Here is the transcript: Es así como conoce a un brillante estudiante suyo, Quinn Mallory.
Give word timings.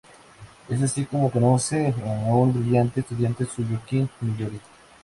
Es 0.67 0.81
así 0.81 1.05
como 1.05 1.29
conoce 1.29 1.93
a 2.03 2.33
un 2.33 2.51
brillante 2.59 3.01
estudiante 3.01 3.45
suyo, 3.45 3.79
Quinn 3.87 4.09
Mallory. 4.21 4.59